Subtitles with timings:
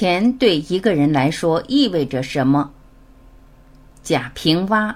[0.00, 2.70] 钱对一个人来说意味着什么？
[4.04, 4.94] 贾平凹。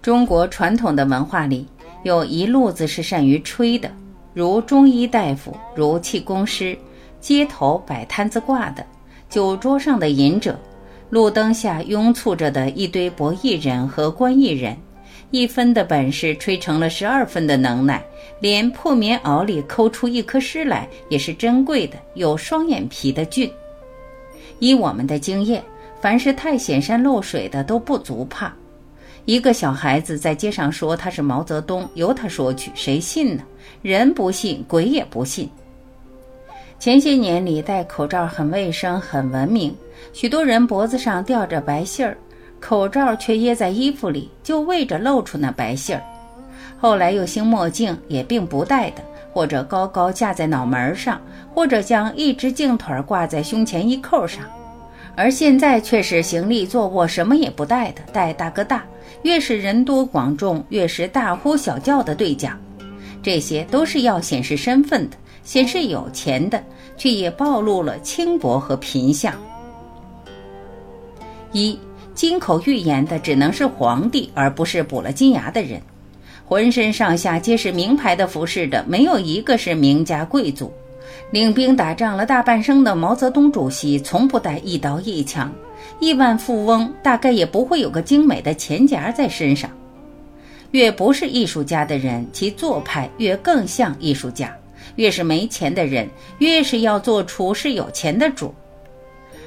[0.00, 1.68] 中国传统的文化里，
[2.04, 3.90] 有一路子是善于吹的，
[4.32, 6.74] 如中医大夫，如气功师，
[7.20, 8.86] 街头摆摊子挂的。
[9.34, 10.56] 酒桌上的饮者，
[11.10, 14.76] 路灯下拥簇着的一堆博弈人和观弈人，
[15.32, 18.00] 一分的本事吹成了十二分的能耐，
[18.38, 23.50] 连破棉袄里抠出一颗虱来也是珍贵的，有双眼皮的俊。
[24.60, 25.60] 以我们的经验，
[26.00, 28.54] 凡是太显山露水的都不足怕。
[29.24, 33.42] 一个小孩子在街上说他是毛泽东，由他说去，谁信呢？
[33.82, 35.50] 人不信，鬼也不信。
[36.78, 39.74] 前些年里戴口罩很卫生、很文明，
[40.12, 42.16] 许多人脖子上吊着白信儿，
[42.60, 46.02] 口罩却掖在衣服里，就为着露出那白信儿。
[46.78, 51.18] 后来又兴墨镜，也并不戴的，或者高高架在脑门上，
[51.54, 54.42] 或者将一只镜腿挂在胸前衣扣上。
[55.16, 58.84] 而现在却是行立坐卧什么也不戴的，戴大哥大，
[59.22, 62.58] 越是人多广众，越是大呼小叫的对讲。
[63.22, 65.16] 这些都是要显示身份的。
[65.44, 66.62] 显示有钱的，
[66.96, 69.34] 却也暴露了轻薄和贫相。
[71.52, 71.78] 一
[72.14, 75.80] 金口玉言的只能是皇帝，而不是补了金牙的人；
[76.44, 80.72] 浑身上下皆是名牌的服饰的，没有一个是名家贵族。
[81.30, 85.48] 领兵打仗了大半生的毛泽东主席，从不带一刀一枪；
[86.00, 89.70] 亿万富翁大概也不会有个精美的钱夹在身上。
[90.70, 94.52] 越不是艺术家的人，其做派越更像艺术家。
[94.96, 98.54] 越是没钱的人，越是要做出是有钱的主。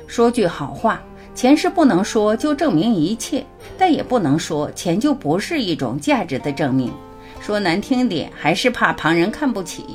[0.07, 1.01] 说句好话，
[1.35, 3.45] 钱是不能说就证明一切，
[3.77, 6.91] 但也不能说钱就不是一种价值的证明。
[7.39, 9.85] 说难听点，还是怕旁人看不起。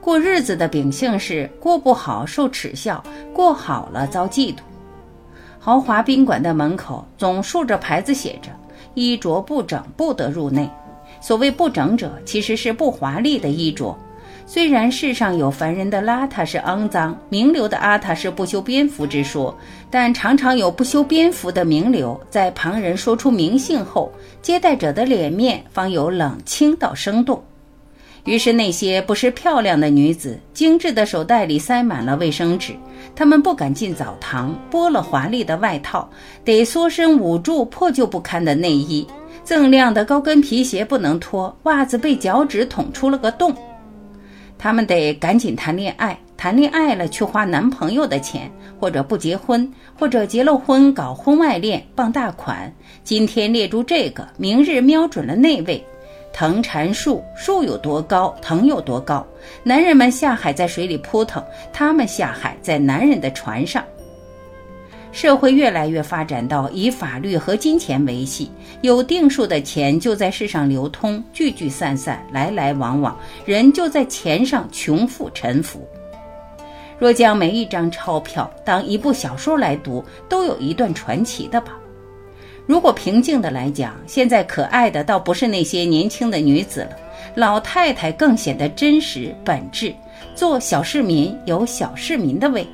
[0.00, 3.02] 过日子的秉性是过不好受耻笑，
[3.34, 4.60] 过好了遭嫉妒。
[5.58, 8.50] 豪华宾馆的门口总竖着牌子，写着
[8.94, 10.68] “衣着不整不得入内”。
[11.20, 13.94] 所谓不整者，其实是不华丽的衣着。
[14.46, 19.56] 虽然世上有凡人的邋遢是肮脏，名流的邋遢是不修边幅之说，
[19.90, 24.10] 但常常有不修边幅的名流，在旁人说出名姓后，
[24.42, 27.40] 接待者的脸面方有冷清到生动。
[28.24, 32.74] 于是那些不失漂亮的女子，精致的手袋里塞满了卫生纸，
[33.14, 36.06] 她们不敢进澡堂，剥了华丽的外套，
[36.44, 39.06] 得缩身捂住破旧不堪的内衣，
[39.46, 43.54] 锃亮的高跟皮鞋不能脱，袜子被脚趾捅出了个洞。
[44.60, 52.70] 他们得赶紧谈恋爱，谈恋爱了去花男朋友的钱，或者不结婚，或者结了婚搞婚外恋傍大款。
[53.02, 55.82] 今天列住这个，明日瞄准了那位。
[56.30, 59.26] 藤缠树，树有多高，藤有多高。
[59.62, 63.82] 男人们下海在水里扑腾，他们下海在男人的船上。
[65.12, 68.50] 社会越来越发展到以法律和金钱维系，
[68.80, 75.86] 有定数的钱就在世上流通，聚聚散散，来来往往，人就在钱上穷富沉浮。
[76.98, 81.76] 若将每一张钞票当一部小说来读，都有一段传奇的吧。
[82.66, 86.90] 如果平静的来讲，现在可爱的倒不是那些年轻的女子了，
[87.34, 89.92] 老太太更显得真实本质。
[90.36, 92.64] 做小市民有小市民的味。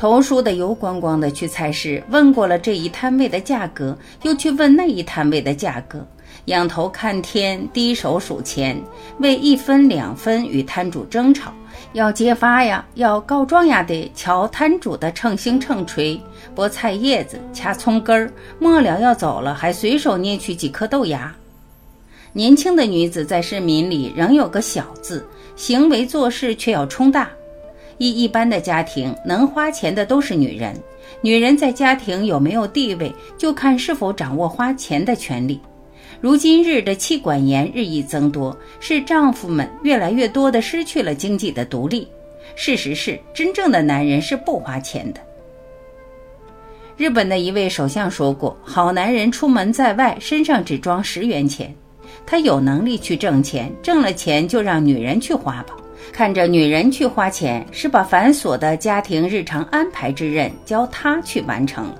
[0.00, 6.02] 头梳的油光光的去菜市，问过了这一摊位的价格，又去问那一摊位的价格，
[6.46, 8.82] 仰头看天，低手数钱，
[9.18, 11.52] 为一分两分与摊主争吵，
[11.92, 16.18] 要揭发呀，要告状呀，得瞧摊主的秤星秤锤，
[16.56, 21.30] 剥菜叶子，掐葱根儿，末了要走了，还随手捏去几颗豆芽。
[22.32, 27.28] 年轻的女子在市民里仍有个小字，行为做事却要冲大。
[28.00, 30.74] 一一般的家庭能花钱的都是女人，
[31.20, 35.60] 女人在家庭有没有地位，就看是否掌握花钱的权利。
[36.18, 42.08] 如今日的妻管严日益增多，是丈夫们越来越多的失去了经济的独立。
[42.56, 45.20] 事实是，真正的男人是不花钱的。
[46.96, 51.74] 日本的一位首相说过：“好男人出门在外，身上只装十元钱，
[52.24, 55.76] 他有能力去挣钱，挣了钱就让女人去花吧。”
[56.12, 61.92] 看着女人去花钱，是把繁琐的家庭日常安排之任交她去完成。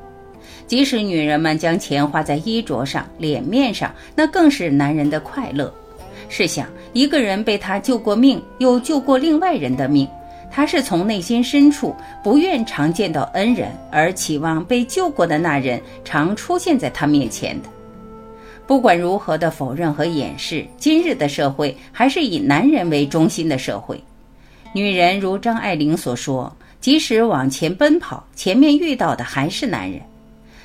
[0.67, 5.73] 即使女人们将钱花在衣着上、脸面上，那更是男人的快乐。
[6.29, 10.07] 试想，一个人被他救过命，又救过另外人的命，
[10.51, 17.69] 他是从内心深处不愿常见到恩人，而期望被救过的那人常出现在他面前的。
[18.71, 24.01] 不管如何的否认和掩饰，今日的社会还是以男人为中心的社会。
[24.73, 30.01] 女人如张爱玲所说，即使往前奔跑，前面遇到的还是男人。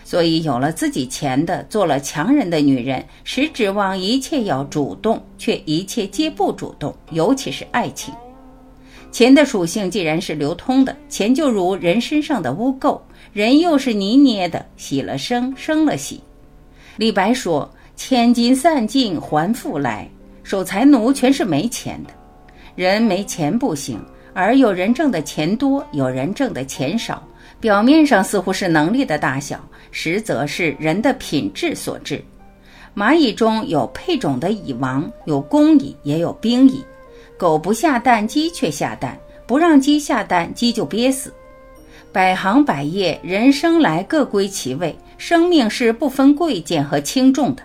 [0.04, 8.14] 所以，有了自己钱的，做了强人的女人，实指望一切要主动，却一切皆不主动，尤其是爱情。
[9.12, 13.02] 钱的属性既然是流通的，钱就如人身上的污垢，
[13.34, 16.22] 人又是泥捏的，洗了生，生了洗。
[16.98, 17.68] 李白说。
[17.96, 20.08] 千金散尽还复来，
[20.44, 22.12] 守财奴全是没钱的。
[22.76, 24.00] 人没钱不行，
[24.34, 27.24] 而有人挣的钱多，有人挣的钱少。
[27.60, 32.24] 表面上似乎是能力的大小，实则是人的品质所致。
[32.94, 36.84] 蚂蚁中有配种的蚁王，有工蚁，也有兵蚁。
[37.38, 39.14] 狗不下蛋，鸡却下蛋；
[39.48, 41.34] 不让鸡下蛋，鸡就憋死。
[42.12, 47.64] 百行百业，人生来各归其位，生命是不分贵贱和轻重的。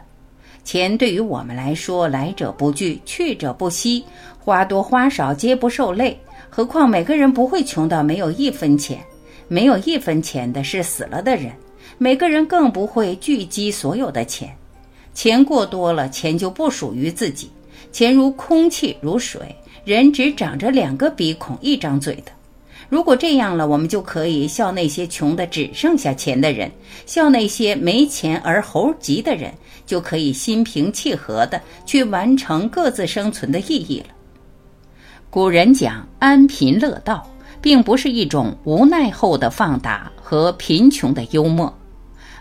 [0.65, 4.05] 钱对于我们来说，来者不拒，去者不惜，
[4.39, 6.19] 花多花少皆不受累。
[6.49, 9.01] 何况每个人不会穷到没有一分钱，
[9.49, 11.53] 没有一分钱的是死了的人。
[11.99, 14.55] 每个人更不会聚集所有的钱，
[15.13, 17.51] 钱过多了，钱就不属于自己。
[17.93, 19.55] 钱如空气，如水，
[19.85, 22.33] 人只长着两个鼻孔，一张嘴的。
[22.91, 26.69] 如果这样了，我们就可以笑那些穷的只剩下钱的人，
[27.07, 29.55] 笑那些没钱而猴急的人，
[29.87, 34.07] 就可以心平气和的去完成各自生存的意义了。
[35.31, 37.25] 古人讲安贫乐道，
[37.61, 41.73] 并不是一种无奈后的放达和贫穷的幽默，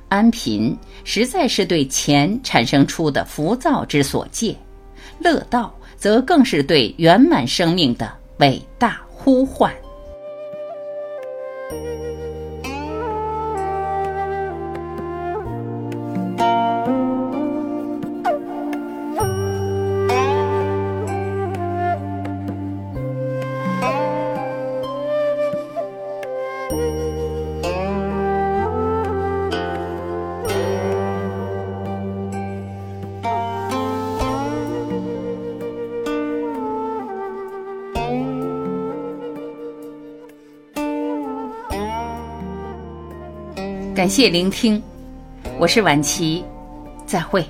[0.08, 4.56] 安贫实在是对钱产生出的浮躁之所借，
[5.20, 9.72] 乐道则更是对圆满生命的伟大呼唤。
[11.72, 12.49] 嗯。
[44.00, 44.82] 感谢聆听，
[45.60, 46.42] 我是晚琪，
[47.06, 47.46] 再会。